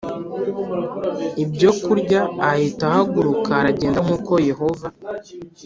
Ibyokurya 1.43 2.19
ahita 2.49 2.83
ahaguruka 2.89 3.51
aragenda 3.61 3.99
nk 4.05 4.09
uko 4.17 4.33
yehova 4.49 4.87